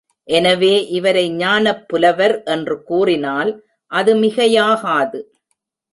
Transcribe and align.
எனவே 0.27 0.87
இவரை 0.89 1.31
ஞானப் 1.31 1.83
புலவர் 1.87 2.43
என்று 2.43 2.83
கூறினால், 2.83 3.51
அது 3.91 4.15
மிகையாகாது. 4.15 5.19